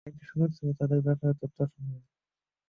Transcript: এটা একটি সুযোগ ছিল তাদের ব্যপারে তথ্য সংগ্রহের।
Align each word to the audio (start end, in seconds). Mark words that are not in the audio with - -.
এটা 0.01 0.11
একটি 0.11 0.25
সুযোগ 0.25 0.49
ছিল 0.57 0.67
তাদের 0.79 0.99
ব্যপারে 1.05 1.33
তথ্য 1.41 1.57
সংগ্রহের। 1.65 2.05